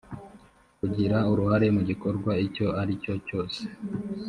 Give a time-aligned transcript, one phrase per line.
[0.79, 3.61] kugira uruhare mu gikorwa icyo ari cyo cyose